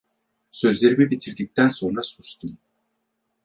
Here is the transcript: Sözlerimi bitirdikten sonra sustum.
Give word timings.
Sözlerimi 0.51 1.11
bitirdikten 1.11 1.67
sonra 1.67 2.01
sustum. 2.01 2.57